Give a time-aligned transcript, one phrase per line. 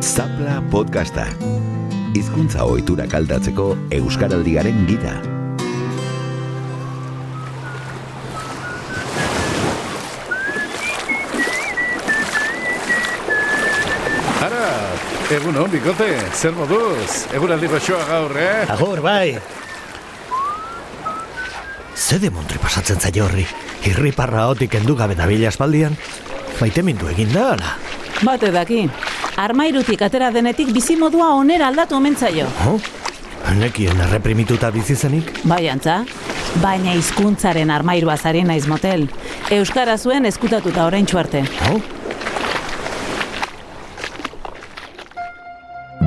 [0.00, 1.24] Zapla podcasta.
[2.14, 5.14] Hizkuntza ohiturak aldatzeko euskaraldiaren gida.
[14.46, 14.68] Ara,
[15.34, 16.08] egun hon, bikote,
[16.38, 17.26] zer moduz?
[17.34, 18.62] Egun aldi goxoa gaur, eh?
[18.76, 19.38] Agor, bai.
[21.98, 23.44] Ze demontri pasatzen zaio horri?
[23.90, 25.98] Irriparra hotik endu gabe dabila espaldian?
[26.62, 27.76] Maite mindu egin da, ala?
[28.22, 28.88] Bate daki.
[29.38, 32.46] Armairutik atera denetik bizimodua onera aldatu omen zaio.
[32.66, 32.80] Oh?
[33.58, 35.30] Nekien erreprimituta bizi zenik?
[35.48, 36.02] Bai, antza.
[36.62, 39.06] Baina hizkuntzaren armairua zari naiz motel.
[39.54, 41.44] Euskara zuen eskutatuta orain arte.
[41.70, 41.80] Oh?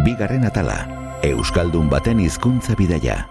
[0.05, 0.81] Bigarren atala.
[1.23, 3.25] Euskaldun baten hizkuntza bidaia.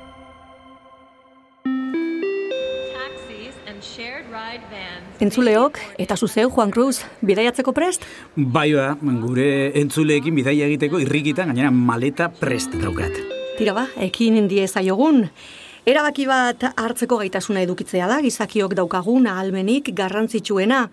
[5.21, 8.07] Entzuleok, eta zuzeu, Juan Cruz, bidaiatzeko prest?
[8.41, 13.19] Bai ba, gure entzuleekin bidaia egiteko irrikitan gainera maleta prest daukat.
[13.59, 15.27] Tira ba, ekin indie zaiogun.
[15.85, 20.87] Erabaki bat hartzeko gaitasuna edukitzea da, gizakiok daukagun ahalmenik garrantzitsuena.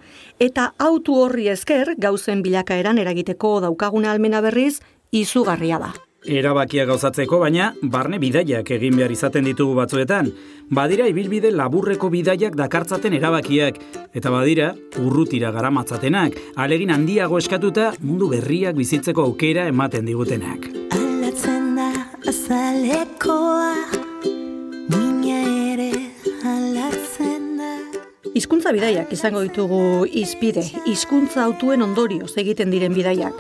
[0.44, 4.82] Eta autu horri esker, gauzen bilakaeran eragiteko daukagun ahalmena berriz,
[5.16, 5.94] izugarria da.
[6.26, 10.32] Erabakia gauzatzeko, baina barne bidaiak egin behar izaten ditugu batzuetan.
[10.74, 13.78] Badira ibilbide laburreko bidaiak dakartzaten erabakiak,
[14.18, 20.68] eta badira urrutira garamatzatenak, alegin handiago eskatuta mundu berriak bizitzeko aukera ematen digutenak.
[20.98, 21.92] Aldatzen da
[22.28, 23.76] azalekoa
[24.90, 25.40] Mina
[25.74, 25.92] ere
[26.44, 27.72] aldatzen da
[28.34, 33.38] Hizkuntza bidaiak izango ditugu izpide, hizkuntza autuen ondorioz egiten diren bidaiak.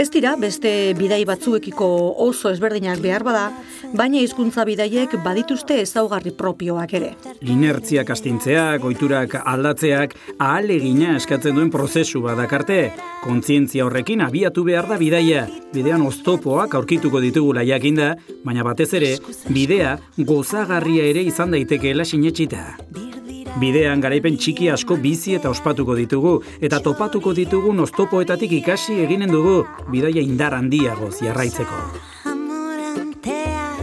[0.00, 1.86] Ez dira beste bidai batzuekiko
[2.24, 3.42] oso ezberdinak behar bada,
[3.92, 7.10] baina hizkuntza bidaiek badituzte ezaugarri propioak ere.
[7.44, 12.80] Inertziak astintzeak, oiturak aldatzeak, ahalegina eskatzen duen prozesu badakarte.
[13.26, 15.44] Kontzientzia horrekin abiatu behar da bidaia.
[15.74, 18.14] Bidean oztopoak aurkituko ditugula jakinda,
[18.46, 19.14] baina batez ere,
[19.52, 23.09] bidea gozagarria ere izan daitekeela sinetxita.
[23.58, 29.64] Bidean garaipen txiki asko bizi eta ospatuko ditugu, eta topatuko ditugun oztopoetatik ikasi eginen dugu,
[29.90, 31.80] bidaia indar handiagoz jarraitzeko.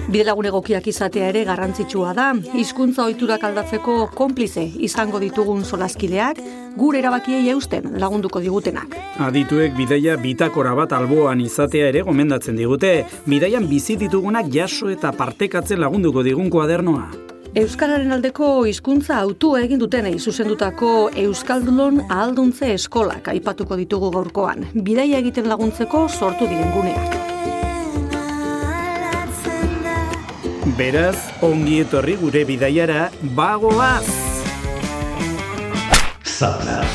[0.07, 6.39] Bidelagun egokiak izatea ere garrantzitsua da, hizkuntza ohiturak aldatzeko konplize izango ditugun solaskideak,
[6.79, 8.95] gure erabakiei eusten lagunduko digutenak.
[9.27, 15.83] Adituek bidaia bitakora bat alboan izatea ere gomendatzen digute, bidaian bizi ditugunak jaso eta partekatzen
[15.83, 17.26] lagunduko digun kuadernoa.
[17.57, 20.89] Euskararen aldeko hizkuntza autua egin dutenei zuzendutako
[21.23, 24.67] Euskaldun ahalduntze eskolak aipatuko ditugu gaurkoan.
[24.85, 27.17] Bidaia egiten laguntzeko sortu diren guneak.
[30.77, 33.07] Beraz, ongi etorri gure bidaiara,
[33.39, 34.05] bagoaz!
[36.37, 36.86] Zapla.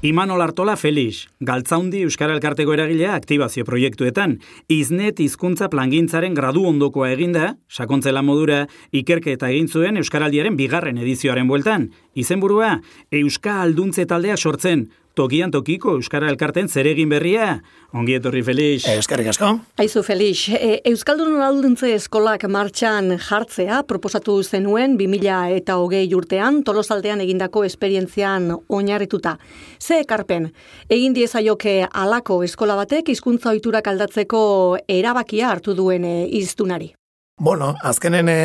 [0.00, 4.36] Imanol Artola Felix, Galtzaundi Euskara Elkarteko eragilea aktibazio proiektuetan,
[4.70, 8.60] iznet hizkuntza plangintzaren gradu ondokoa eginda, sakontzela modura,
[8.94, 11.88] ikerketa egin zuen Euskaraldiaren bigarren edizioaren bueltan.
[12.14, 12.76] Izenburua,
[13.10, 14.86] Euska Alduntze taldea sortzen,
[15.18, 17.58] tokian tokiko Euskara Elkarten zeregin berria.
[17.96, 18.84] Ongi etorri Felix.
[18.88, 19.50] Eskerrik asko.
[19.80, 27.22] Aizu Felix, e, Euskaldun ahalduntze eskolak martxan jartzea proposatu zenuen 2000 eta hogei urtean tolosaldean
[27.24, 29.36] egindako esperientzian oinarrituta.
[29.80, 30.52] Ze ekarpen,
[30.88, 34.42] egin diezaioke alako eskola batek hizkuntza ohiturak aldatzeko
[34.88, 36.92] erabakia hartu duen e, iztunari.
[37.40, 38.42] Bueno, azkenen e,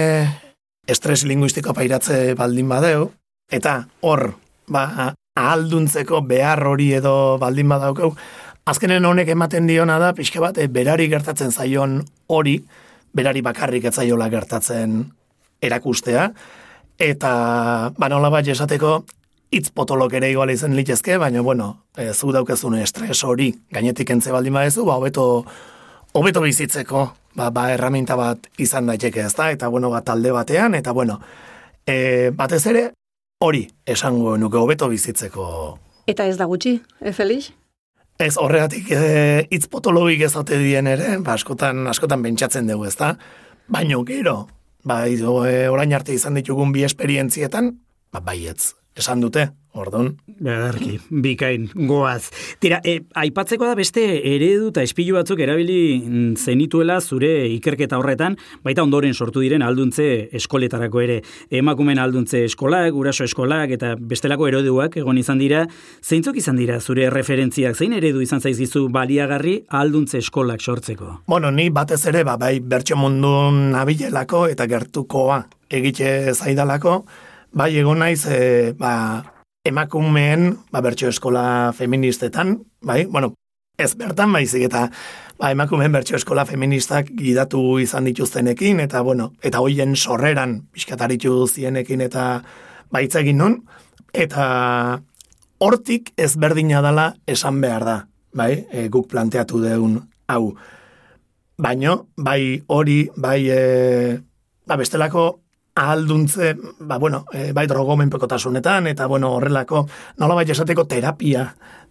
[0.88, 3.12] estres linguistiko pairatze baldin badeu,
[3.52, 4.32] eta hor,
[4.68, 8.14] ba, ahalduntzeko behar hori edo baldin badaukau,
[8.70, 12.60] azkenen honek ematen diona da, pixka bat, e, berari gertatzen zaion hori,
[13.14, 15.02] berari bakarrik ez zaiola gertatzen
[15.64, 16.30] erakustea,
[17.02, 17.34] eta,
[17.98, 19.02] ba, nola bat esateko,
[19.54, 24.34] hitz potolok ere igual izan litezke, baina, bueno, e, zu daukezun estres hori, gainetik entze
[24.34, 25.46] baldin badezu, ba, hobeto,
[26.14, 27.08] hobeto bizitzeko,
[27.38, 31.20] ba, ba, erraminta bat izan daiteke ez da, eta, bueno, ba, talde batean, eta, bueno,
[31.86, 32.92] e, batez ere,
[33.44, 35.46] hori esango nuke hobeto bizitzeko.
[36.08, 37.52] Eta ez da gutxi, e, Felix?
[38.22, 39.02] Ez horregatik e,
[39.52, 43.14] hitz potologik ez ote dien ere, ba, askotan, askotan pentsatzen dugu ez da,
[43.68, 44.38] baino gero,
[44.88, 47.74] ba, izo, e, orain arte izan ditugun bi esperientzietan,
[48.14, 50.12] ba, baietz, esan dute, Ordun.
[50.38, 52.28] Ederki, bikain, goaz.
[52.62, 58.38] Tira, e, aipatzeko da beste eredu eta espilu batzuk erabili mm, zenituela zure ikerketa horretan,
[58.62, 60.06] baita ondoren sortu diren alduntze
[60.38, 61.18] eskoletarako ere.
[61.50, 65.66] Emakumen alduntze eskolak, guraso eskolak eta bestelako ereduak egon izan dira.
[66.06, 71.24] Zeintzuk izan dira zure referentziak, zein eredu izan zaizkizu baliagarri alduntze eskolak sortzeko?
[71.26, 75.42] Bueno, ni batez ere, ba, bai, bertso mundun nabilelako eta gertukoa
[75.74, 77.00] egite zaidalako,
[77.54, 79.24] bai, egon naiz, e, ba,
[79.66, 83.34] emakumeen, ba, bertso eskola feministetan, bai, bueno,
[83.78, 84.88] ez bertan baizik eta
[85.40, 92.02] ba, emakumeen bertso eskola feministak gidatu izan dituztenekin, eta bueno, eta hoien sorreran pixkataritu zienekin
[92.06, 92.44] eta
[92.94, 93.60] baitza egin nun,
[94.14, 95.00] eta
[95.64, 97.98] hortik ezberdina dala esan behar da,
[98.34, 100.56] bai, e, guk planteatu deun hau.
[101.58, 104.20] Baino, bai hori, bai, e,
[104.68, 105.43] ba, bestelako
[105.76, 109.88] ahalduntze, ba, bueno, e, bai drogomenpekotasunetan, eta bueno, horrelako,
[110.22, 111.48] nola bai esateko terapia,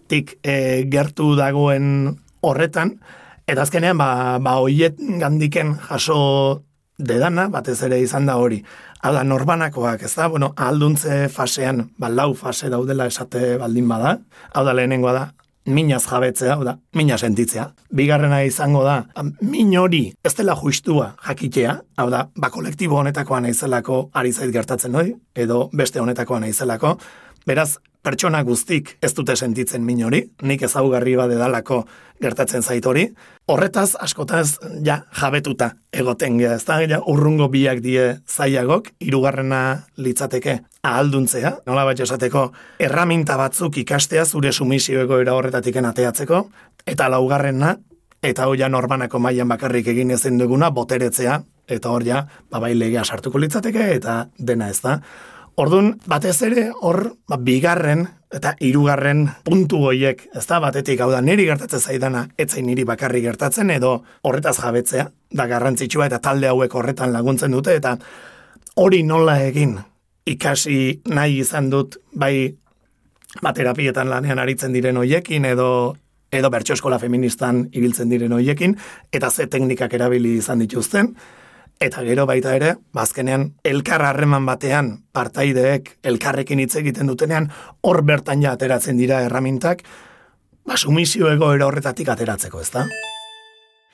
[0.08, 2.96] tik e, gertu dagoen horretan,
[3.46, 6.62] eta azkenean, ba, ba oiet gandiken jaso
[6.98, 8.62] dedana, batez ere izan da hori.
[9.02, 14.18] Hau da, norbanakoak, ez da, bueno, alduntze fasean, ba, lau fase daudela esate baldin bada,
[14.54, 15.24] hau da, lehenengoa da,
[15.66, 17.68] minaz jabetzea, hau da, mina sentitzea.
[17.94, 19.02] Bigarrena izango da,
[19.40, 24.94] min hori ez dela justua jakitea, hau da, ba, kolektibo honetakoa naizelako ari zait gertatzen
[24.94, 26.96] hori, edo beste honetakoa naizelako,
[27.46, 31.84] beraz, pertsona guztik ez dute sentitzen min hori, nik ezaugarri bade dalako
[32.22, 33.06] gertatzen zait hori.
[33.50, 39.62] Horretaz, askotaz, ja, jabetuta egoten gea, ez da, ja, urrungo biak die zaiagok, hirugarrena
[39.96, 42.48] litzateke ahalduntzea, nola bat esateko,
[42.82, 46.44] erraminta batzuk ikastea zure sumisioeko era horretatik ateatzeko,
[46.86, 47.76] eta laugarrena,
[48.22, 53.38] eta hoia norbanako mailan bakarrik egin ezen duguna, boteretzea, eta hor ja, babai legea sartuko
[53.38, 54.98] litzateke, eta dena ez da.
[55.60, 61.20] Orduan, batez ere, hor, ba, bigarren eta hirugarren puntu hoiek, ez da, batetik, hau da,
[61.20, 66.74] niri gertatzen zaidana, etzain niri bakarri gertatzen, edo horretaz jabetzea, da garrantzitsua eta talde hauek
[66.74, 67.98] horretan laguntzen dute, eta
[68.80, 69.76] hori nola egin
[70.24, 72.54] ikasi nahi izan dut, bai,
[73.42, 75.68] ba, terapietan lanean aritzen diren hoiekin, edo
[76.32, 78.78] edo bertso eskola feministan ibiltzen diren hoiekin,
[79.12, 81.12] eta ze teknikak erabili izan dituzten,
[81.82, 87.48] Eta gero baita ere, bazkenean elkar harreman batean partaideek elkarrekin hitz egiten dutenean
[87.82, 89.82] hor bertan ja ateratzen dira erramintak,
[90.62, 92.86] ba sumizio egoera horretatik ateratzeko, ezta?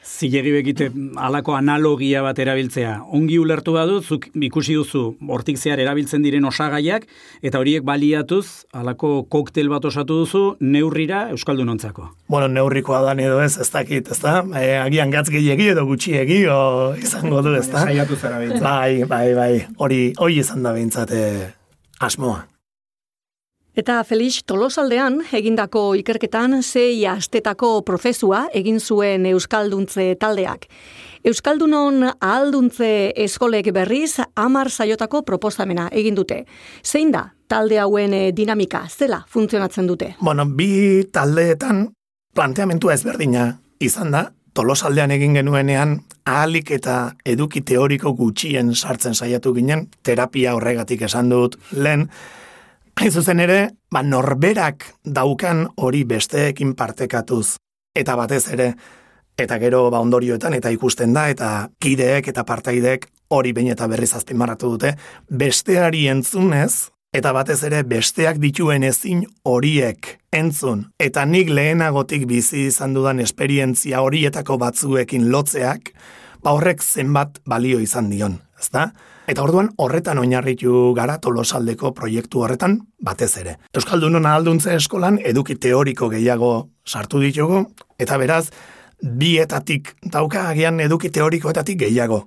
[0.08, 0.88] Zilegi bekite
[1.20, 2.94] alako analogia bat erabiltzea.
[3.14, 7.04] Ongi ulertu badu, zuk ikusi duzu hortik zehar erabiltzen diren osagaiak,
[7.44, 12.08] eta horiek baliatuz, alako koktel bat osatu duzu, neurrira Euskaldun ontzako.
[12.32, 14.40] Bueno, neurrikoa da edo ez, ez dakit, ez da?
[14.56, 17.84] E, agian gatz gehiagi edo gutxiegi, o izango du, ez da?
[17.84, 21.20] Saiatu zara Bai, bai, bai, hori, hori izan da behintzate
[22.00, 22.46] asmoa.
[23.78, 30.64] Eta Felix Tolosaldean egindako ikerketan zei astetako prozesua egin zuen Euskalduntze taldeak.
[31.22, 32.88] Euskaldunon ahalduntze
[33.22, 36.40] eskolek berriz amar saiotako proposamena egin dute.
[36.82, 40.08] Zein da talde hauen eh, dinamika, zela funtzionatzen dute?
[40.20, 41.84] Bueno, bi taldeetan
[42.34, 43.46] planteamentua ezberdina
[43.78, 44.24] izan da,
[44.58, 51.54] tolosaldean egin genuenean ahalik eta eduki teoriko gutxien sartzen saiatu ginen, terapia horregatik esan dut
[51.70, 52.08] lehen,
[52.98, 53.58] Hain zuzen ere,
[53.94, 57.54] ba, norberak daukan hori besteekin partekatuz.
[57.94, 58.72] Eta batez ere,
[59.38, 64.10] eta gero ba, ondorioetan eta ikusten da, eta kideek eta partaideek hori bain eta berriz
[64.18, 64.96] azpimarratu dute,
[65.30, 72.98] besteari entzunez, eta batez ere besteak dituen ezin horiek entzun, eta nik lehenagotik bizi izan
[72.98, 75.92] dudan esperientzia horietako batzuekin lotzeak,
[76.42, 78.88] ba horrek zenbat balio izan dion, ezta?
[79.28, 83.58] Eta orduan horretan oinarritu gara tolosaldeko proiektu horretan batez ere.
[83.76, 86.52] Euskaldunon alduntze eskolan eduki teoriko gehiago
[86.88, 87.66] sartu ditugu,
[88.00, 88.46] eta beraz,
[89.02, 92.22] bietatik dauka agian eduki teorikoetatik gehiago.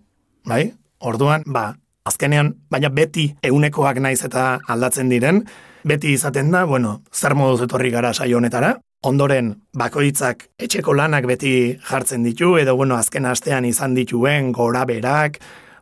[0.46, 0.67] Bai?
[1.01, 1.72] Orduan, ba,
[2.05, 5.41] azkenean, baina beti eunekoak naiz eta aldatzen diren,
[5.84, 11.79] beti izaten da, bueno, zer moduz etorri gara saio honetara, ondoren bakoitzak etxeko lanak beti
[11.89, 14.86] jartzen ditu, edo bueno, azken astean izan dituen gora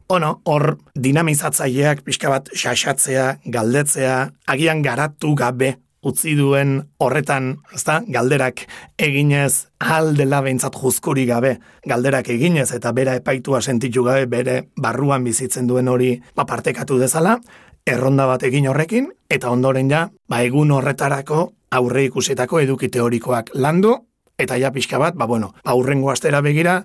[0.09, 4.15] Bueno, hor dinamizatzaileak pixka bat xaxatzea, galdetzea,
[4.49, 8.63] agian garatu gabe utzi duen horretan, ezta, galderak
[8.97, 15.69] eginez aldela behintzat juzkuri gabe, galderak eginez eta bera epaitua sentitu gabe bere barruan bizitzen
[15.69, 17.37] duen hori papartekatu dezala,
[17.85, 23.93] erronda bat egin horrekin, eta ondoren ja, ba egun horretarako aurre ikusetako eduki teorikoak landu,
[24.41, 26.79] eta ja pixka bat, ba bueno, aurrengo astera begira,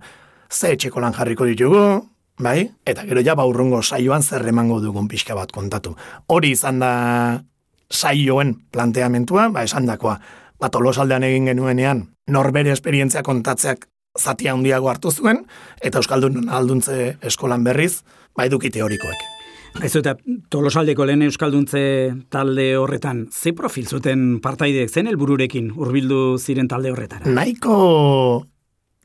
[0.52, 1.86] ze etxeko lan jarriko ditugu,
[2.38, 2.70] Bai?
[2.86, 5.94] Eta gero ja baurrungo saioan zer emango dugun pixka bat kontatu.
[6.26, 7.44] Hori izan da
[7.90, 10.18] saioen planteamentua, ba esan dakoa,
[10.58, 13.86] ba tolosaldean egin genuenean, norbere esperientzia kontatzeak
[14.18, 15.44] zatia handiago hartu zuen,
[15.82, 18.02] eta Euskaldun alduntze eskolan berriz,
[18.34, 19.30] ba eduki teorikoek.
[19.82, 20.14] Ez eta
[20.54, 21.80] tolosaldeko lehen Euskalduntze
[22.30, 27.26] talde horretan, ze profil zuten partaideek zen helbururekin hurbildu ziren talde horretara?
[27.26, 28.46] Nahiko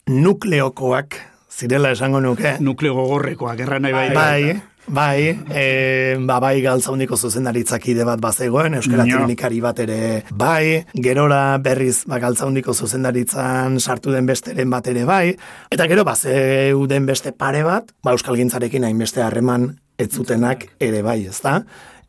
[0.10, 1.18] nukleokoak
[1.52, 2.58] zirela esango nuke.
[2.60, 4.10] Nukleo gogorrekoak, erra nahi bai.
[4.14, 10.00] Bai, bai, e, ba, bai galtzaundiko zuzendaritzakide bat bazegoen, Euskara teknikari bat ere
[10.32, 15.36] bai, gerora berriz ba, galtzaundiko zuzendaritzan sartu den besteren bat ere bai,
[15.72, 21.22] eta gero bazeuden beste pare bat, ba, Euskal Gintzarekin hainbeste harreman ez zutenak ere bai,
[21.28, 21.60] ezta?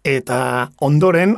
[0.07, 1.37] Eta ondoren,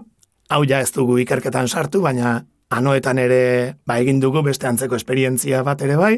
[0.53, 2.43] hau ja ez dugu ikerketan sartu, baina
[2.73, 3.43] anoetan ere
[3.87, 6.17] ba, egin dugu beste antzeko esperientzia bat ere bai,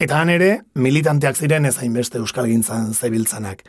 [0.00, 3.64] eta han ere militanteak ziren ez hainbeste Euskalgintzan zebiltzanak.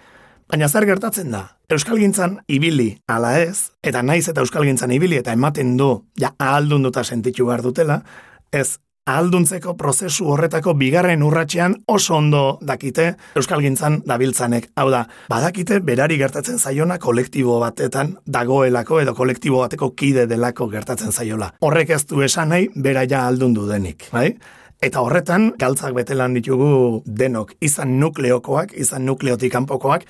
[0.49, 1.43] Baina zer gertatzen da?
[1.71, 7.47] Euskalgintzan ibili ala ez, eta naiz eta Euskalgintzan ibili eta ematen du, ja ahaldunduta sentitu
[7.47, 8.01] behar dutela,
[8.51, 8.77] ez
[9.09, 14.69] ahalduntzeko prozesu horretako bigarren urratxean oso ondo dakite Euskalgintzan dabiltzanek.
[14.79, 21.11] Hau da, badakite berari gertatzen zaiona kolektibo batetan dagoelako edo kolektibo bateko kide delako gertatzen
[21.11, 21.51] zaiola.
[21.61, 24.29] Horrek ez du esan nahi, bera ja ahaldundu denik, bai?
[24.83, 30.07] Eta horretan, galtzak betelan ditugu denok, izan nukleokoak, izan nukleotik kanpokoak,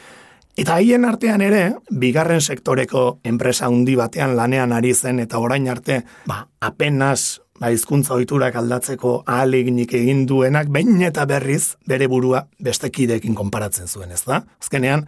[0.53, 6.03] Eta haien artean ere, bigarren sektoreko enpresa handi batean lanean ari zen eta orain arte,
[6.30, 12.92] ba, apenas ba, hizkuntza ohiturak aldatzeko ahaleginik egin duenak, behin eta berriz bere burua beste
[12.94, 14.44] kideekin konparatzen zuen, ez da?
[14.62, 15.08] Azkenean,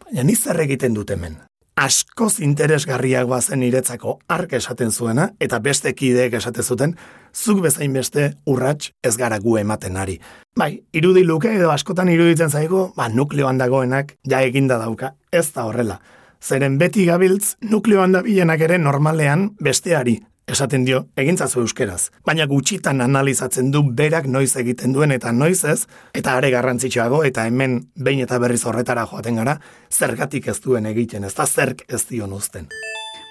[0.00, 1.36] baina ni zer egiten dut hemen?
[1.76, 6.94] Askoz interesgarriak bazen niretzako ark esaten zuena, eta beste kideek esaten zuten,
[7.36, 10.14] zuk bezain beste urrats ez gara gu ematen ari.
[10.56, 15.66] Bai, irudi luke edo askotan iruditzen zaigu, ba, nukleoan dagoenak ja eginda dauka, ez da
[15.68, 15.98] horrela.
[16.40, 22.10] Zeren beti gabiltz, nukleoan dabilenak ere normalean besteari, esaten dio, egintzazu euskeraz.
[22.26, 25.80] Baina gutxitan analizatzen du berak noiz egiten duen eta noiz ez,
[26.14, 29.58] eta are garrantzitsuago, eta hemen behin eta berriz horretara joaten gara,
[29.90, 32.70] zergatik ez duen egiten, ez da zerk ez dion uzten.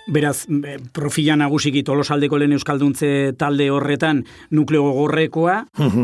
[0.05, 0.43] Beraz,
[0.93, 3.07] profila nagusiki tolosaldeko lehen euskalduntze
[3.39, 4.21] talde horretan
[4.53, 5.55] nukleo gogorrekoa,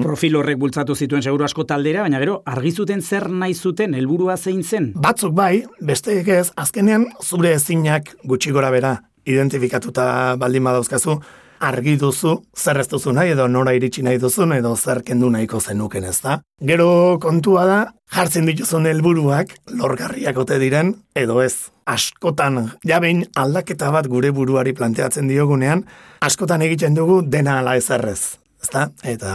[0.01, 4.63] profil horrek bultzatu zituen seguru asko taldera, baina gero, argizuten zer nahi zuten, helburua zein
[4.63, 4.93] zen?
[4.95, 11.19] Batzuk bai, besteek ez, azkenean zure ezinak gutxi gora bera identifikatuta baldin badauzkazu,
[11.61, 15.59] argi duzu, zer ez duzu nahi edo nora iritsi nahi duzun edo zer kendu nahiko
[15.61, 16.39] zenuken ez da.
[16.71, 17.79] Gero kontua da,
[18.15, 21.69] jartzen dituzun helburuak lorgarriak ote diren edo ez.
[21.91, 25.85] Askotan, jabein aldaketa bat gure buruari planteatzen diogunean,
[26.21, 28.37] askotan egiten dugu dena ala ezerrez.
[28.61, 28.89] Ezta?
[29.03, 29.33] Eta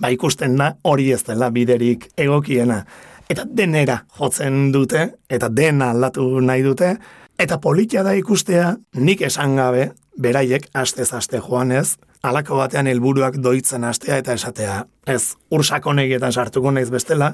[0.00, 2.82] ba ikusten da hori ez dela biderik egokiena.
[3.28, 6.94] Eta denera jotzen dute, eta dena aldatu nahi dute,
[7.38, 13.84] eta politia da ikustea nik esan gabe, beraiek astez aste joanez, alako batean helburuak doitzen
[13.84, 14.84] astea eta esatea.
[15.06, 17.32] Ez, ursakonegietan sartuko naiz bestela,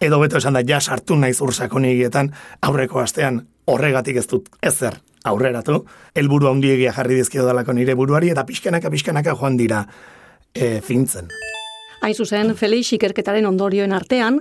[0.00, 2.32] edo beto esan da, ja sartu naiz ursakonegietan
[2.62, 5.80] aurreko astean horregatik ez dut ezer aurreratu,
[6.14, 9.82] helburu handiegia jarri dizkio dalako nire buruari, eta pixkanaka pixkanaka joan dira
[10.54, 11.32] e, fintzen.
[12.06, 14.36] Hain zuzen, Felix ikerketaren ondorioen artean,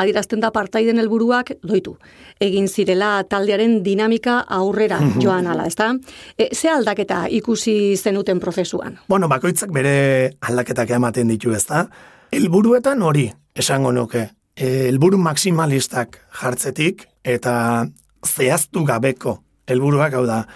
[0.00, 1.98] adirazten da partaiden helburuak doitu.
[2.40, 5.90] Egin zirela taldearen dinamika aurrera joan ala, ezta?
[6.38, 8.96] E, ze aldaketa ikusi zenuten prozesuan?
[9.08, 9.92] Bueno, bakoitzak bere
[10.40, 11.84] aldaketak ematen ditu ez da.
[12.32, 14.24] Helburuetan hori, esango nuke.
[14.56, 17.04] E, helburu maximalistak jartzetik
[17.36, 17.84] eta
[18.24, 20.46] zehaztu gabeko helburuak hau da.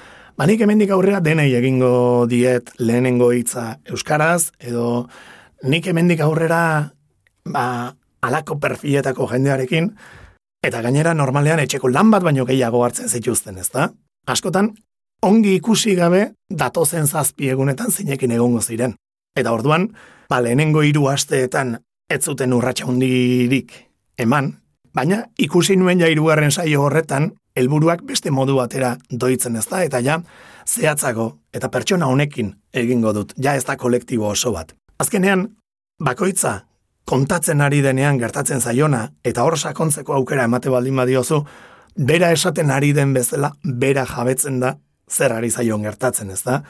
[0.41, 5.11] Banik hemendik aurrera denei egingo diet lehenengo hitza euskaraz edo
[5.65, 6.93] nik hemendik aurrera
[7.45, 9.91] ba, alako perfiletako jendearekin
[10.65, 13.91] eta gainera normalean etxeko lan bat baino gehiago hartzen zituzten, ezta?
[14.27, 14.73] Askotan
[15.23, 18.95] ongi ikusi gabe datozen zazpi egunetan zinekin egongo ziren.
[19.37, 19.89] Eta orduan,
[20.29, 21.79] ba, lehenengo hiru asteetan
[22.11, 23.73] ez zuten urratsa hundirik
[24.21, 24.53] eman,
[24.95, 30.01] baina ikusi nuen ja hirugarren saio horretan helburuak beste modu batera doitzen ez da, eta
[30.01, 30.21] ja
[30.69, 34.75] zehatzago eta pertsona honekin egingo dut, ja ez da kolektibo oso bat.
[35.05, 35.43] Azkenean,
[36.01, 36.63] bakoitza
[37.05, 41.43] kontatzen ari denean gertatzen zaiona eta hor sakontzeko aukera emate baldin badiozu,
[42.09, 43.51] bera esaten ari den bezala,
[43.83, 44.71] bera jabetzen da
[45.11, 46.63] zer ari zaion gertatzen, ez da?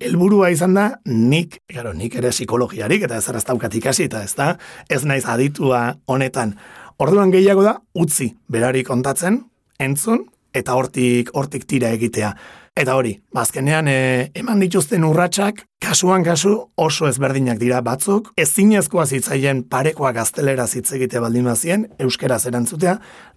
[0.00, 4.32] Helburua izan da, nik, gero, nik ere psikologiarik eta ezer ez daukat ikasi eta ez
[4.40, 4.54] da,
[4.88, 6.56] ez naiz aditua honetan.
[6.96, 9.42] Orduan gehiago da, utzi berari kontatzen,
[9.76, 10.24] entzun,
[10.56, 12.32] eta hortik hortik tira egitea.
[12.72, 13.94] Eta hori, bazkenean e,
[14.40, 21.20] eman dituzten urratsak kasuan kasu oso ezberdinak dira batzuk, ezinezkoa zitzaien parekoak gaztelera hitz egite
[21.20, 22.94] baldin bazien, euskeraz erantzutea,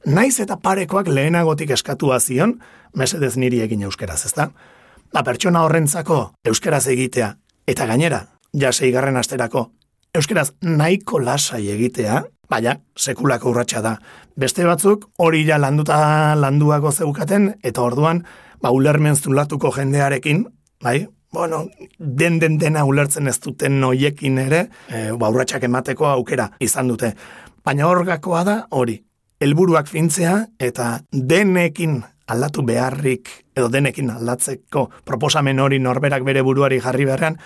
[0.08, 2.62] naiz eta parekoak lehenagotik eskatua zion,
[2.96, 4.48] mesedez niri egin euskeraz, ezta?
[5.12, 7.34] Ba, pertsona horrentzako euskeraz egitea,
[7.68, 8.22] eta gainera,
[8.56, 9.68] ja seigarren asterako,
[10.16, 13.98] euskeraz nahiko lasai egitea, baina sekulako urratsa da.
[14.40, 16.00] Beste batzuk hori ja landuta
[16.40, 18.24] landuago zeukaten, eta orduan,
[18.62, 20.46] ba, ulermen zulatuko jendearekin,
[20.84, 21.66] bai, bueno,
[22.00, 27.14] den den dena ulertzen ez duten noiekin ere, e, ba, urratsak emateko aukera izan dute.
[27.66, 29.00] Baina hor gakoa da hori,
[29.44, 37.06] helburuak fintzea eta denekin aldatu beharrik edo denekin aldatzeko proposamen hori norberak bere buruari jarri
[37.06, 37.38] beharrean,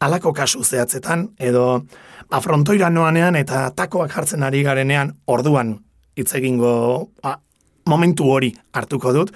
[0.00, 1.84] alako kasu zehatzetan edo
[2.30, 5.76] afrontoira noanean eta takoak jartzen ari garenean orduan
[6.16, 7.38] hitz egingo ba,
[7.86, 9.32] momentu hori hartuko dut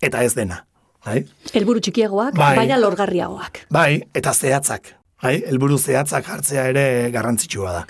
[0.00, 0.64] eta ez dena.
[1.04, 1.24] Bai?
[1.54, 2.54] Helburu txikiagoak, Bai.
[2.56, 3.64] baina lorgarriagoak.
[3.70, 4.94] bai, eta zehatzak.
[5.22, 5.42] Bai?
[5.46, 7.86] Helburu zehatzak hartzea ere garrantzitsua da.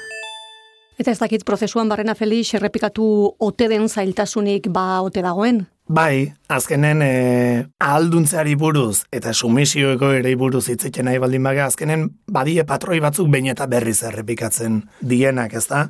[1.01, 3.05] Eta ez dakit prozesuan barrena Felix errepikatu
[3.39, 5.63] ote den zailtasunik ba ote dagoen.
[5.89, 12.65] Bai, azkenen e, ahalduntzeari buruz eta sumisioeko ere buruz hitzetzen nahi baldin baga, azkenen badie
[12.65, 15.89] patroi batzuk behin eta berriz errepikatzen dienak, ezta?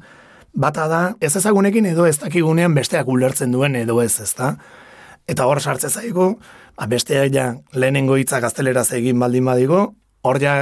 [0.55, 4.55] Bata da, ez ezagunekin edo ez dakigunean besteak ulertzen duen edo ez, ezta?
[5.31, 6.33] Eta hor sartze zaigu,
[6.75, 9.83] ba, besteak ja lehenengo hitza gazteleraz egin baldin badigo,
[10.27, 10.55] hor ja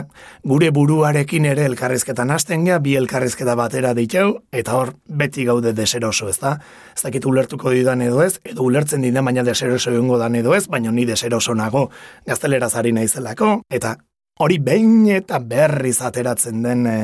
[0.46, 6.28] gure buruarekin ere elkarrizketan hasten gea, bi elkarrizketa batera diteu, eta hor beti gaude deseroso,
[6.28, 6.58] ez da?
[6.94, 10.66] Ez dakit ulertuko didan edo ez, edo ulertzen didan baina deseroso egongo dan edo ez,
[10.68, 11.88] baina ni deseroso nago
[12.28, 13.96] gazteleraz ari naizelako, eta
[14.38, 16.98] hori behin eta berriz ateratzen den e,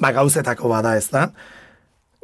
[0.00, 1.28] ba, gauzetako bada, ez da?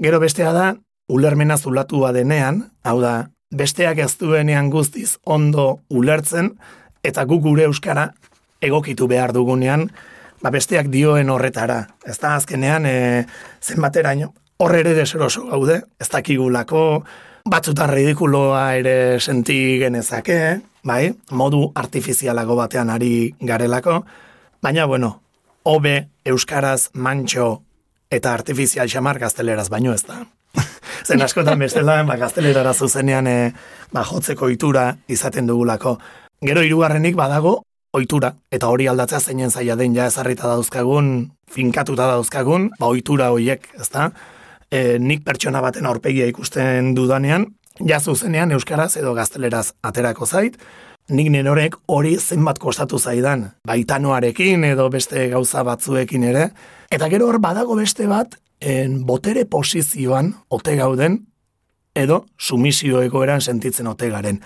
[0.02, 0.72] Gero bestea da,
[1.12, 3.14] ulermena zulatua denean, hau da,
[3.54, 6.54] besteak ez duenean guztiz ondo ulertzen,
[7.04, 8.10] eta guk gure euskara
[8.64, 9.88] egokitu behar dugunean,
[10.42, 11.84] ba besteak dioen horretara.
[12.06, 13.24] Ez da azkenean, e,
[13.62, 17.04] zenbateraino, horre ere deseroso gaude, ez dakigulako,
[17.50, 20.38] batzutan ridikuloa ere senti genezake,
[20.84, 24.02] bai, modu artifizialago batean ari garelako,
[24.62, 25.20] baina bueno,
[25.64, 27.62] hobe euskaraz mantxo
[28.10, 30.22] eta artifizial xamar gazteleraz baino ez da.
[31.02, 33.38] Zen askotan bestela, ba, gaztelerara zuzenean e,
[33.92, 35.96] ba, jotzeko ohitura izaten dugulako.
[36.44, 37.62] Gero hirugarrenik badago
[37.94, 41.10] ohitura eta hori aldatzea zeinen zaila den ja ezarrita dauzkagun,
[41.50, 44.10] finkatuta dauzkagun, ba ohitura hoiek, ezta?
[44.70, 47.46] E, nik pertsona baten aurpegia ikusten dudanean,
[47.86, 50.58] ja zuzenean euskaraz edo gazteleraz aterako zait,
[51.08, 56.48] nik nenorek hori zenbat kostatu zaidan, baitanoarekin edo beste gauza batzuekin ere,
[56.90, 61.18] eta gero hor badago beste bat, en botere posizioan ote gauden,
[61.94, 64.40] edo sumisio egoeran sentitzen ote garen.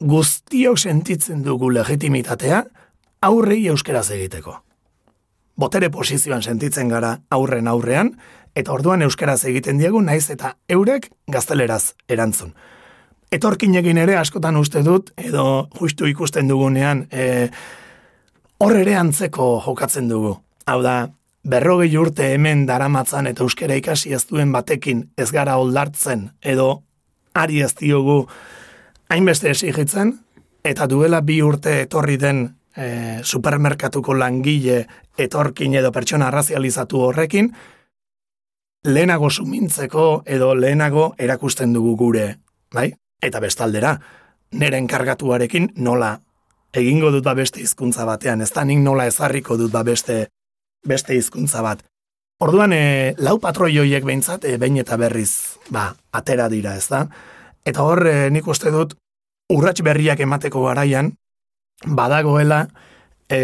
[0.00, 2.62] Guztiok sentitzen dugu legitimitatea,
[3.26, 4.60] aurrei euskeraz egiteko.
[5.56, 8.12] Botere posizioan sentitzen gara aurren aurrean,
[8.54, 12.54] eta orduan euskeraz egiten diegu naiz eta eurek gazteleraz erantzun.
[13.32, 17.48] Etorkinekin ere askotan uste dut, edo justu ikusten dugunean, e,
[18.62, 20.36] hor ere antzeko jokatzen dugu.
[20.66, 21.08] Hau da,
[21.46, 26.82] berrogei urte hemen daramatzan eta euskera ikasi ez duen batekin ez gara oldartzen, edo
[27.34, 28.24] ari ez diogu
[29.10, 30.14] hainbeste esigitzen,
[30.64, 32.44] eta duela bi urte etorri den
[32.76, 34.84] e, supermerkatuko langile
[35.18, 37.50] etorkin edo pertsona arrazializatu horrekin,
[38.86, 42.28] lehenago sumintzeko edo lehenago erakusten dugu gure,
[42.74, 42.92] bai?
[43.22, 43.96] Eta bestaldera,
[44.52, 46.16] nire enkargatuarekin nola
[46.76, 50.26] egingo dut ba beste hizkuntza batean, ez da nik nola ezarriko dut ba beste,
[50.86, 51.82] beste hizkuntza bat.
[52.44, 57.06] Orduan, e, lau patroi hoiek behintzat, e, behin eta berriz, ba, atera dira, ez da?
[57.64, 58.92] Eta hor, e, nik uste dut,
[59.52, 61.14] urrats berriak emateko garaian,
[61.86, 62.66] badagoela
[63.32, 63.38] e,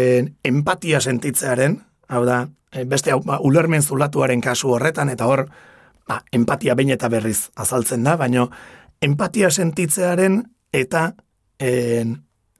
[0.45, 2.43] empatia sentitzearen, hau da,
[2.85, 5.47] beste hau, ba, ulermen zulatuaren kasu horretan, eta hor,
[6.05, 8.51] ba, empatia behin eta berriz azaltzen da, baino
[9.03, 11.13] empatia sentitzearen eta
[11.59, 12.05] e,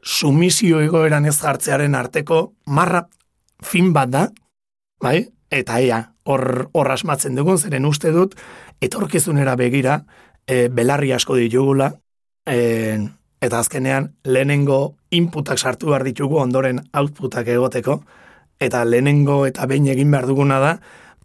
[0.03, 3.05] sumisio egoeran ez jartzearen arteko marra
[3.63, 4.27] fin bat da,
[5.01, 5.29] bai?
[5.53, 8.35] Eta ea, hor, hor asmatzen dugun, zeren uste dut,
[8.81, 10.01] etorkizunera begira,
[10.47, 11.93] e, belarri asko ditugula,
[12.49, 12.57] e,
[13.43, 18.01] eta azkenean lehenengo inputak sartu behar ditugu ondoren outputak egoteko,
[18.59, 20.77] eta lehenengo eta behin egin behar duguna da,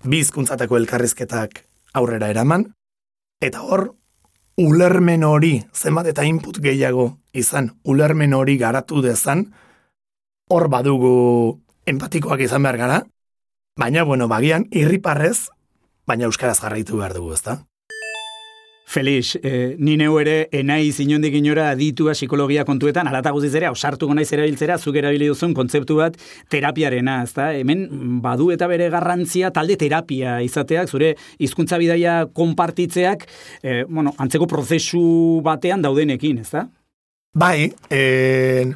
[0.04, 1.64] bi hizkuntzateko elkarrizketak
[1.98, 2.68] aurrera eraman,
[3.42, 3.88] eta hor,
[4.58, 9.46] ulermen hori, zenbat eta input gehiago izan, ulermen hori garatu dezan,
[10.50, 12.98] hor badugu empatikoak izan behar gara,
[13.78, 15.50] baina, bueno, bagian, irriparrez,
[16.06, 17.60] baina euskaraz jarraitu behar dugu, ezta?
[18.88, 24.14] Felix, eh, ni neu ere enaiz inondik inora aditua psikologia kontuetan, alata guziz ere, ausartuko
[24.16, 26.16] naiz erabiltzera, zuk erabili duzun kontzeptu bat
[26.48, 27.50] terapiarena, ezta?
[27.52, 27.84] Hemen
[28.24, 33.28] badu eta bere garrantzia talde terapia izateak, zure hizkuntza bidaia konpartitzeak,
[33.62, 35.04] eh, bueno, antzeko prozesu
[35.44, 36.70] batean daudenekin, ezta?
[37.36, 38.72] Bai, e,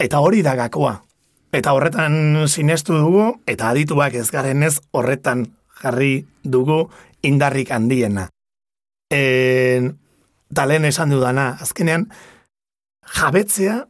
[0.00, 1.02] eta hori da gakoa.
[1.52, 5.50] Eta horretan sinestu dugu, eta adituak ez garenez horretan
[5.82, 6.86] jarri dugu
[7.20, 8.30] indarrik handiena.
[9.12, 9.92] E,
[10.54, 12.08] talen esan dudana, azkenean,
[13.18, 13.82] jabetzea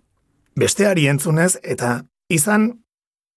[0.59, 2.01] besteari entzunez, eta
[2.33, 2.69] izan,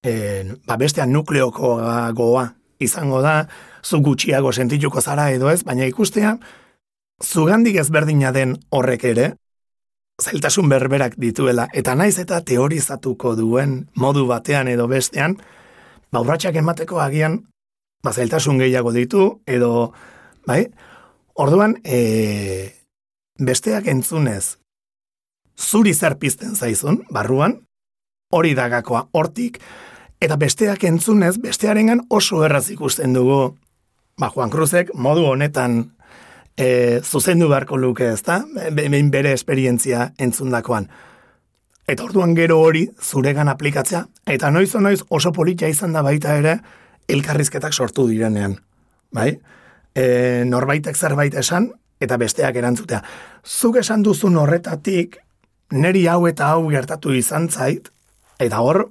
[0.03, 1.75] e, ba bestean nukleoko
[2.17, 2.45] goa,
[2.79, 3.45] izango da,
[3.85, 6.35] zu gutxiago sentituko zara edo ez, baina ikustea,
[7.23, 9.27] zugandik ezberdina den horrek ere,
[10.21, 15.37] zailtasun berberak dituela, eta naiz eta teorizatuko duen modu batean edo bestean,
[16.11, 17.41] ba, urratxak emateko agian,
[18.03, 19.91] ba, zailtasun gehiago ditu, edo,
[20.47, 20.65] bai,
[21.35, 22.71] orduan, e,
[23.39, 24.57] besteak entzunez,
[25.59, 27.59] zuri zer pizten zaizun, barruan,
[28.31, 29.59] hori dagakoa hortik,
[30.21, 33.55] eta besteak entzunez, bestearengan oso erraz ikusten dugu,
[34.19, 35.81] ba, Juan Cruzek modu honetan
[36.57, 38.41] e, zuzendu beharko luke, ezta?
[38.71, 40.87] Behin bere esperientzia entzundakoan.
[41.85, 46.57] Eta orduan gero hori zuregan aplikatzea, eta noiz noiz oso politia izan da baita ere
[47.07, 48.57] elkarrizketak sortu direnean.
[49.13, 49.35] Bai?
[49.95, 51.69] E, norbaitek zerbait esan,
[52.03, 53.01] eta besteak erantzutea.
[53.45, 55.17] Zuk esan duzun horretatik,
[55.71, 57.89] neri hau eta hau gertatu izan zait,
[58.39, 58.89] eta hor,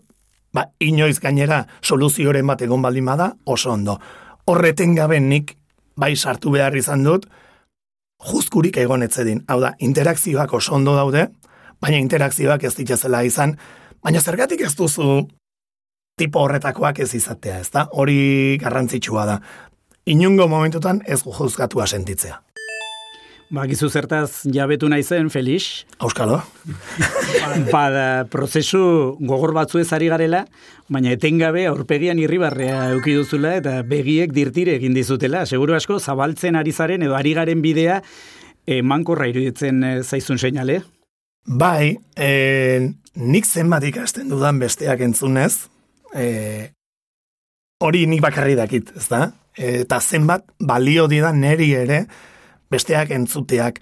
[0.55, 3.99] ba, inoiz gainera soluzioren bat egon baldin bada, oso ondo.
[4.47, 5.57] Horreten gabe nik,
[5.97, 7.29] bai sartu behar izan dut,
[8.25, 9.45] juzkurik egon etzedin.
[9.49, 11.29] Hau da, interakzioak oso ondo daude,
[11.83, 13.59] baina interakzioak ez dituzela izan,
[14.03, 15.27] baina zergatik ez duzu
[16.19, 17.89] tipo horretakoak ez izatea, ez da?
[17.93, 19.39] Hori garrantzitsua da.
[20.05, 22.43] Inungo momentutan ez juzgatua sentitzea.
[23.55, 25.85] Ba, gizu zertaz jabetu naizen, Felix.
[25.99, 26.43] Auskalo.
[27.73, 30.43] Bada, prozesu gogor batzu ez ari garela,
[30.93, 35.45] baina etengabe aurpegian irribarrea euki duzula eta begiek dirtire egin dizutela.
[35.47, 38.01] Seguro asko, zabaltzen ari zaren edo ari garen bidea
[38.67, 40.83] emankorra iruditzen eh, zaizun seinale.
[41.45, 42.91] Bai, e,
[43.21, 45.69] nik zenbat ikasten dudan besteak entzunez,
[46.17, 46.73] e,
[47.85, 49.29] hori nik bakarri dakit, ez da?
[49.57, 52.05] Eta zenbat balio didan neri ere,
[52.71, 53.81] besteak entzuteak,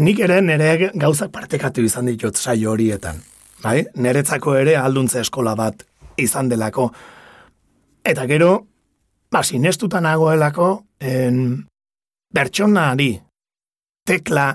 [0.00, 3.20] nik ere nere gauzak partekatu izan ditut saio horietan.
[3.62, 3.84] Bai?
[3.94, 5.84] Neretzako ere alduntze eskola bat
[6.18, 6.88] izan delako.
[8.04, 8.54] Eta gero,
[9.30, 11.66] ba, sinestutan nagoelako, en,
[12.34, 13.12] bertsonari
[14.08, 14.48] tekla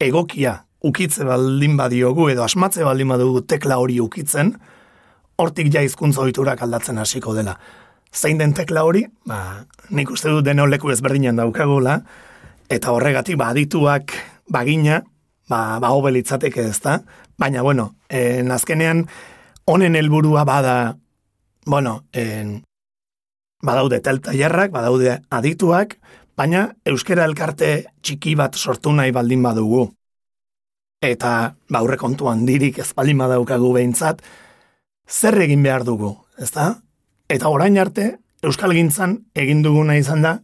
[0.00, 0.54] egokia
[0.88, 4.54] ukitze baldin badiogu edo asmatze baldin badugu tekla hori ukitzen,
[5.38, 7.58] hortik ja hizkuntza ohiturak aldatzen hasiko dela.
[8.14, 12.00] Zein den tekla hori, ba, nik uste dut deno leku ezberdinan daukagula,
[12.72, 14.14] eta horregatik badituak
[14.52, 15.02] bagina,
[15.48, 17.00] ba, ba hobelitzateke ez da,
[17.38, 19.06] baina bueno, en azkenean
[19.68, 20.96] honen helburua bada,
[21.66, 22.62] bueno, en,
[23.62, 25.98] badaude teltailerrak, badaude adituak,
[26.38, 27.70] baina euskera elkarte
[28.02, 29.88] txiki bat sortu nahi baldin badugu.
[31.02, 34.22] Eta ba kontu handirik ez baldin badaukagu behintzat,
[35.08, 36.80] zer egin behar dugu, ezta?
[37.28, 40.38] Eta orain arte, Euskal Gintzan egin duguna izan da,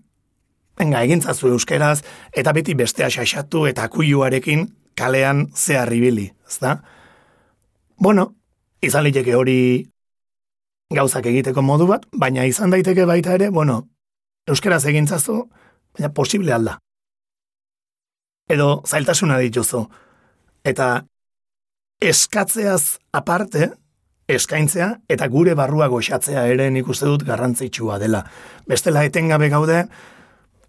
[0.74, 2.00] Venga, egintzazu euskeraz,
[2.34, 4.66] eta beti bestea xaxatu eta kuiuarekin
[4.98, 6.80] kalean zehar ibili, ezta?
[7.96, 8.32] Bueno,
[8.82, 9.58] izan liteke hori
[10.94, 13.84] gauzak egiteko modu bat, baina izan daiteke baita ere, bueno,
[14.50, 15.44] euskeraz egintzazu,
[15.94, 16.80] baina posible alda.
[18.50, 19.86] Edo zailtasuna dituzu.
[20.66, 20.88] Eta
[22.02, 23.70] eskatzeaz aparte,
[24.28, 28.24] eskaintzea eta gure barrua goxatzea ere nik uste dut garrantzitsua dela.
[28.68, 29.84] Bestela etengabe gaude,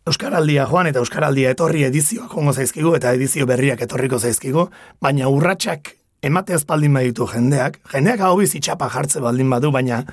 [0.05, 4.67] Euskaraldia joan eta Euskaraldia etorri edizioak jongo zaizkigu eta edizio berriak etorriko zaizkigu,
[5.01, 10.03] baina urratsak emate espaldin baditu jendeak, jendeak hau bizi txapa jartze baldin badu, baina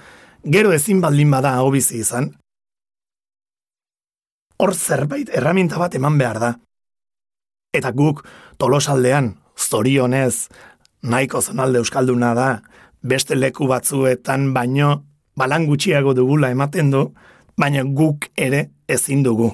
[0.44, 2.30] gero ezin baldin bada hau bizi izan,
[4.62, 6.52] hor zerbait erraminta bat eman behar da.
[7.74, 8.22] Eta guk
[8.60, 10.48] tolosaldean, zorionez,
[11.02, 12.48] nahiko zonalde euskalduna da,
[13.02, 15.04] beste leku batzuetan baino
[15.36, 17.08] balan gutxiago dugula ematen du,
[17.58, 19.52] baina guk ere ezin dugu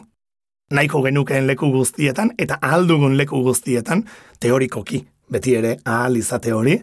[0.70, 4.04] nahiko genukeen leku guztietan eta ahaldugun leku guztietan
[4.40, 6.78] teorikoki beti ere ahal izate hori.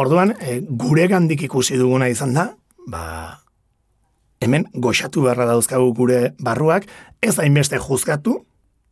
[0.00, 2.48] Orduan, e, gure gandik ikusi duguna izan da,
[2.90, 3.02] ba,
[4.42, 6.88] hemen goxatu beharra dauzkagu gure barruak,
[7.22, 8.40] ez hainbeste juzgatu,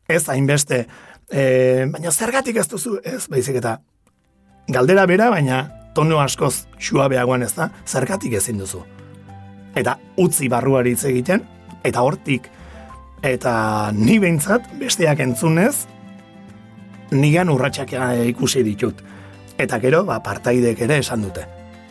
[0.08, 0.84] ez hainbeste,
[1.28, 1.42] e,
[1.90, 3.78] baina zergatik ez duzu, ez, baizik eta
[4.68, 8.82] galdera bera, baina tono askoz suabeagoan ez da, zergatik ezin duzu.
[9.76, 11.44] Eta utzi barruari hitz egiten,
[11.84, 12.48] eta hortik,
[13.22, 13.54] eta
[13.94, 15.86] ni behintzat besteak entzunez
[17.12, 17.94] nigan urratsak
[18.26, 19.02] ikusi ditut.
[19.60, 21.44] Eta gero, ba, partaidek ere esan dute.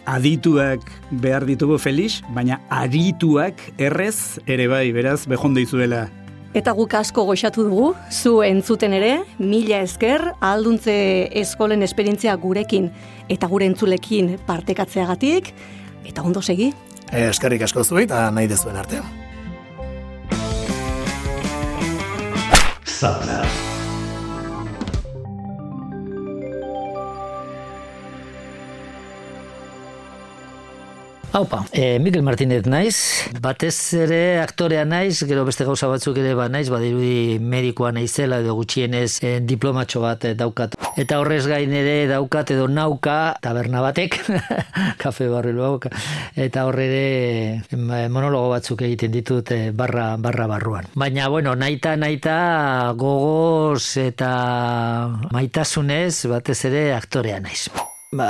[0.10, 0.82] Adituak
[1.24, 6.08] behar ditugu Felix, baina arituak errez ere bai, beraz, behondo izuela.
[6.52, 10.94] Eta guk asko goxatu dugu, zu entzuten ere, mila esker, alduntze
[11.40, 12.90] eskolen esperientzia gurekin
[13.32, 15.54] eta gure entzulekin partekatzeagatik,
[16.12, 16.74] eta ondo segi.
[17.12, 19.08] Eskerrik asko zuei eta nahi dezuen artean.
[22.84, 23.51] Zapna.
[31.34, 36.50] Haupa, e, Mikel Martinez naiz, batez ere aktorea naiz, gero beste gauza batzuk ere ba
[36.52, 40.76] naiz, badirudi medikoa naizela edo gutxienez e, diplomatxo bat e, daukat.
[41.00, 44.18] Eta horrez gain ere daukat edo nauka taberna batek,
[45.04, 45.94] kafe barri dauka,
[46.36, 47.78] eta horre ere
[48.12, 50.92] monologo batzuk egiten ditut e, barra, barra barruan.
[51.00, 52.36] Baina, bueno, naita, naita
[53.00, 54.34] gogoz eta
[55.32, 57.70] maitasunez batez ere aktorea naiz.
[58.12, 58.28] Ba,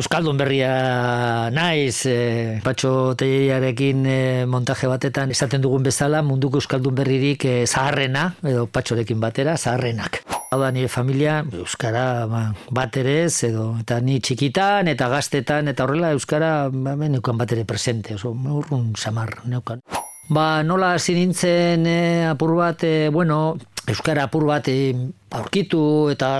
[0.00, 7.66] Euskaldun berria naiz, e, Patxo e, montaje batetan esaten dugun bezala munduko Euskaldun berririk e,
[7.66, 10.22] zaharrena, edo Patxorekin batera, zaharrenak.
[10.50, 15.68] Hau da nire familia, Euskara ba, bat ere ez, edo, eta ni txikitan, eta gaztetan,
[15.68, 19.84] eta horrela Euskara ba, neukan bat ere presente, oso urrun samar neukan.
[20.30, 23.58] Ba, nola hasi nintzen e, apur bat, e, bueno,
[23.90, 24.94] Euskara apur bat e,
[25.34, 26.30] aurkitu eta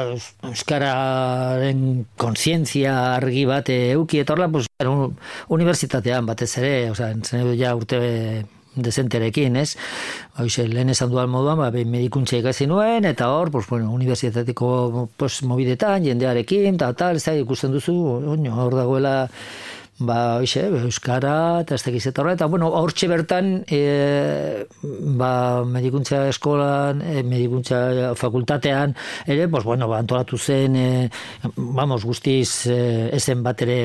[0.51, 1.83] Euskararen
[2.21, 5.17] kontzientzia argi bat euki eta horla, pues, un,
[5.57, 6.73] unibertsitatean batez ere,
[7.11, 8.01] entzen edo ja urte
[8.77, 9.75] desenterekin, ez?
[10.39, 15.09] Hoxe, lehen esan duan moduan, ba, behin medikuntza ikasi nuen, eta hor, pues, bueno, unibertsitateko
[15.19, 17.97] pues, mobidetan, jendearekin, eta tal, ez ikusten duzu,
[18.37, 19.17] oino, hor dagoela,
[20.01, 24.67] ba, hoxe, euskara, eta ez tekiz eta eta, bueno, hortxe bertan, e,
[25.21, 31.11] ba, medikuntza eskolan, e, medikuntza fakultatean, ere, pues, bueno, ba, antolatu zen, e,
[31.57, 33.85] vamos, guztiz, e, ezen bat ere,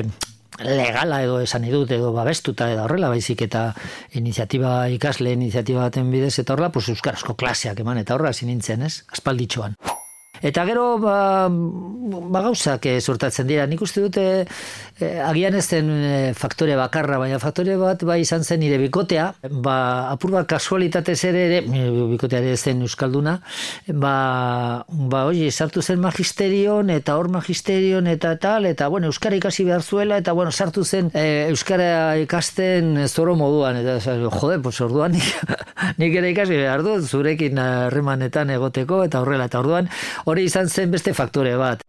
[0.64, 3.66] legala edo esan idut edo babestuta edo horrela baizik eta
[4.16, 9.04] iniziatiba ikasle iniziatiba baten bidez eta horrela pues euskarazko klaseak eman eta horrela nintzen, ez?
[9.12, 9.76] Aspalditxoan.
[10.42, 13.66] Eta gero ba, ba gauzak e, sortatzen dira.
[13.66, 14.24] Nik uste dute
[15.00, 19.30] e, agian ez zen e, faktore bakarra, baina faktore bat bai izan zen nire bikotea,
[19.64, 19.76] ba,
[20.12, 21.62] apur bat kasualitatez ere, ere
[22.12, 23.38] bikotea ere zen euskalduna,
[23.92, 24.14] ba,
[24.86, 29.82] ba oi, sartu zen magisterion, eta hor magisterion, eta tal, eta bueno, euskara ikasi behar
[29.82, 35.26] zuela, eta bueno, sartu zen e, euskara ikasten zoro moduan, eta jode, pues orduan nik,
[36.00, 39.90] nik ere ikasi behar dut, zurekin harremanetan egoteko, eta horrela, eta orduan,
[40.26, 41.82] hori izan zen beste faktore bat.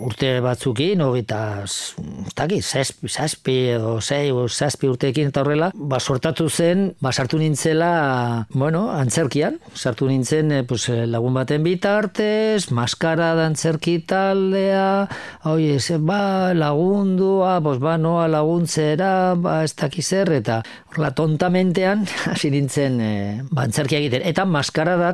[0.00, 5.98] Urte batzukin, hogeita, ez dakit, zazpi, zazpi edo zei, o zazpi urteekin eta horrela, ba,
[6.00, 12.70] sortatu zen, ba, sartu nintzela, bueno, antzerkian, sartu nintzen eh, pues, eh, lagun baten bitartez,
[12.72, 15.10] maskara da antzerki taldea,
[15.52, 22.08] oi, ez, ba, lagundua, pues, ba, noa laguntzera, ba, ez dakiz zer, eta horrela tontamentean,
[22.32, 23.12] hasi nintzen, e,
[23.52, 25.12] ba, antzerkia egiten, eta maskara da,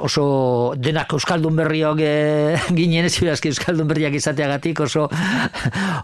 [0.00, 0.24] oso
[0.80, 2.16] denak euskaldun berriok e,
[2.80, 5.08] ginen ez euskaldun euskaldun berriak izateagatik oso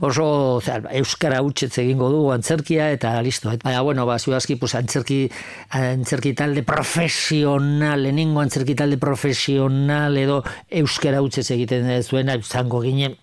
[0.07, 3.53] oso zer, euskara utxetz egingo du antzerkia eta listo.
[3.63, 5.31] Baina bueno, ba zuazki pues antzerki
[5.71, 10.43] antzerki talde profesional, leningo antzerki talde profesional edo
[10.83, 13.17] euskara utxetz egiten zuena izango ginen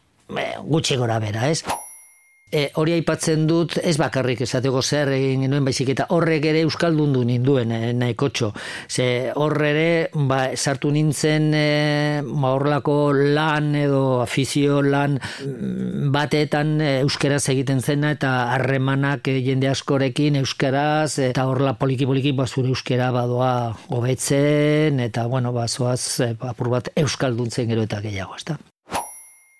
[0.63, 1.63] gutxi gora bera, ez?
[2.47, 7.11] E, hori aipatzen dut, ez bakarrik esateko zer egin genuen baizik eta horrek ere euskaldun
[7.11, 8.53] du ninduen e, nahikotxo.
[8.87, 9.89] Ze horre ere,
[10.29, 11.63] ba, sartu nintzen e,
[12.23, 12.95] ba, horrelako
[13.35, 20.39] lan edo afizio lan mm, batetan e, euskeraz egiten zena eta harremanak e, jende askorekin
[20.39, 23.51] euskaraz eta horrela poliki-poliki ba, zure euskera badoa
[23.91, 28.55] hobetzen eta bueno, ba, zoaz e, apur bat euskalduntzen gero eta gehiago, ezta?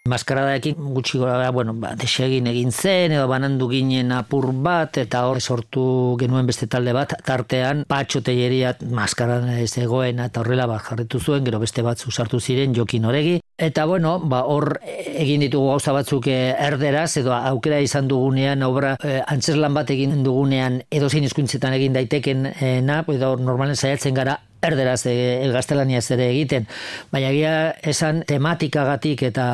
[0.07, 5.41] Maskaradaekin gutxi gora, bueno, ba, desegin egin zen, edo banandu ginen apur bat, eta hor
[5.41, 11.19] sortu genuen beste talde bat, tartean patxo teieriat maskarada ez egoen, eta horrela bat jarretu
[11.19, 13.37] zuen, gero beste bat sartu ziren jokin horegi.
[13.57, 18.95] Eta bueno, ba, hor egin ditugu gauza batzuk eh, erderaz, edo aukera izan dugunean, obra
[19.01, 24.13] e, antzeslan bat egin dugunean, edo zein hizkuntzetan egin daiteken e, na, edo normalen saiatzen
[24.13, 25.17] gara erderaz e,
[25.53, 26.67] gaztelania ere egiten,
[27.11, 29.49] baina gira esan tematikagatik eta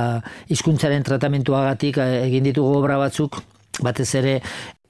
[0.49, 3.41] hizkuntzaren tratamentuagatik egin ditugu obra batzuk,
[3.81, 4.39] batez ere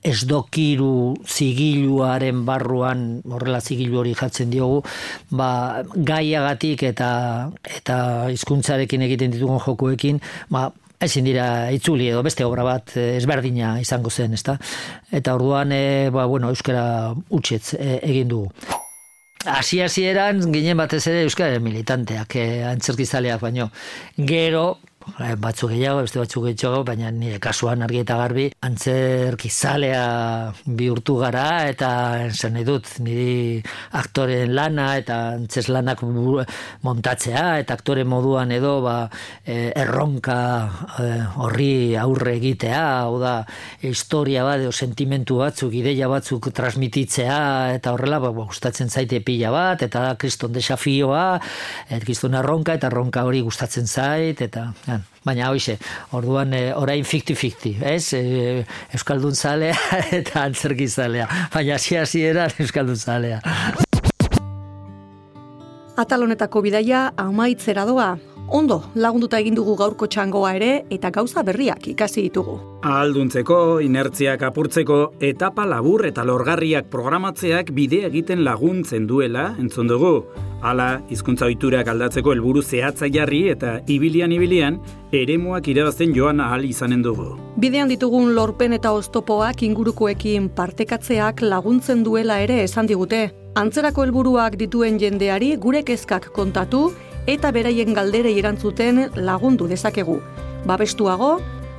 [0.03, 4.81] ez dokiru zigiluaren barruan horrela zigilu hori jatzen diogu
[5.31, 7.09] ba, gaiagatik eta
[7.79, 7.97] eta
[8.36, 10.19] hizkuntzarekin egiten ditugun jokuekin
[10.51, 10.67] ba,
[11.03, 14.57] ezin dira itzuli edo beste obra bat ezberdina izango zen, ezta?
[15.12, 16.86] Eta orduan, e, ba, bueno, euskara
[17.29, 18.82] utxetz e, egin dugu.
[19.45, 23.69] Asi hasieran ginen batez ere euskara militanteak, eh, antzerkizaleak baino.
[24.15, 24.79] Gero,
[25.19, 30.03] Eh, batzuk gehiago, beste batzuk gehiago, baina nire kasuan argi eta garbi, antzerkizalea
[30.79, 31.89] bihurtu gara, eta
[32.31, 33.59] zen dut, niri
[33.99, 36.01] aktoren lana, eta antzes lanak
[36.87, 38.95] montatzea, eta aktore moduan edo, ba,
[39.45, 40.39] eh, erronka
[41.03, 43.35] eh, horri aurre egitea, hau da,
[43.83, 47.41] historia bat, sentimentu batzuk, ideia batzuk transmititzea,
[47.75, 51.27] eta horrela, ba, gustatzen zaite pila bat, eta kriston desafioa,
[51.91, 55.06] et kriston erronka, eta erronka hori gustatzen zait, eta Han.
[55.23, 55.77] Baina hoize,
[56.12, 58.13] orduan e, orain fikti-fikti, ez?
[58.17, 58.65] E,
[58.97, 59.77] Euskaldun zalea
[60.19, 61.27] eta antzerki zalea.
[61.53, 63.39] Baina hasi hasieran Euskaldun zalea.
[65.93, 68.13] Atal honetako bidaia amaitzera doa.
[68.53, 72.58] Ondo, lagunduta egin dugu gaurko txangoa ere eta gauza berriak ikasi ditugu.
[72.84, 80.15] Ahalduntzeko, inertziak apurtzeko, etapa labur eta lorgarriak programatzeak bide egiten laguntzen duela, entzun dugu.
[80.63, 84.78] Hala, hizkuntza ohiturak aldatzeko helburu zehatza jarri eta ibilian ibilian,
[85.12, 87.34] eremuak irabazten joan ahal izanen dugu.
[87.60, 93.26] Bidean ditugun lorpen eta oztopoak ingurukoekin partekatzeak laguntzen duela ere esan digute.
[93.60, 96.86] Antzerako helburuak dituen jendeari gure kezkak kontatu
[97.28, 100.21] eta beraien galderei erantzuten lagundu dezakegu.
[100.65, 101.36] Babestuago,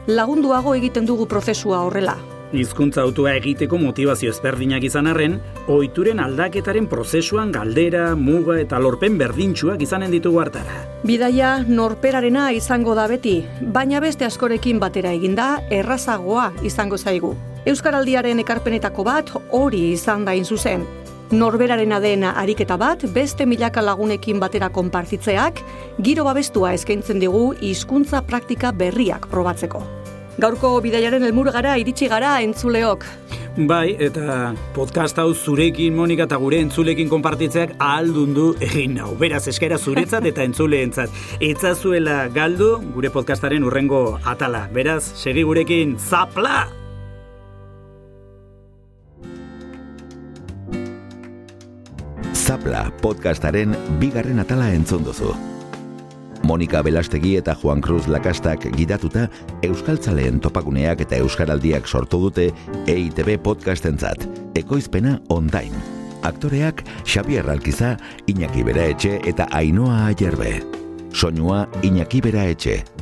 [0.07, 2.19] lagunduago egiten dugu prozesua horrela.
[2.57, 5.39] Hizkuntza autua egiteko motivazio ezberdinak izan arren,
[5.69, 10.77] ohituren aldaketaren prozesuan galdera, muga eta lorpen berdintsuak izanen ditugu hartara.
[11.05, 17.35] Bidaia norperarena izango da beti, baina beste askorekin batera eginda errazagoa izango zaigu.
[17.67, 20.85] Euskaraldiaren ekarpenetako bat hori izan da zuzen.
[21.33, 25.63] Norberarena dena ariketa bat beste milaka lagunekin batera konpartitzeak
[25.99, 30.04] giro babestua eskaintzen digu hizkuntza praktika berriak probatzeko.
[30.41, 33.07] Gaurko bidaiaren helmur gara iritsi gara entzuleok.
[33.55, 39.13] Bai, eta podcast hau zurekin, Monika, eta gure entzulekin konpartitzeak ahaldundu egin nau.
[39.21, 41.15] Beraz, eskaira zuretzat eta entzuleentzat.
[41.39, 44.67] Etzazuela galdu gure podcastaren urrengo atala.
[44.75, 46.65] Beraz, segi gurekin, zapla!
[52.35, 55.31] Zapla podcastaren bigarren atala entzun duzu.
[56.45, 59.27] Monika Belastegi eta Juan Cruz Lakastak gidatuta
[59.65, 62.51] Euskaltzaleen topaguneak eta Euskaraldiak sortu dute
[62.85, 64.29] EITB podcastentzat,
[64.61, 65.81] ekoizpena online.
[66.25, 67.97] Aktoreak Xabier Alkiza,
[68.29, 70.61] Iñaki Beraetxe eta Ainoa Ayerbe.
[71.13, 72.94] Soinua Iñaki Beraetxe.